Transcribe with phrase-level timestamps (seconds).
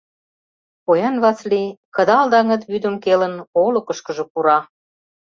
[0.85, 4.59] Поян Васлий, кыдал даҥыт вӱдым келын, олыкышкыжо пура.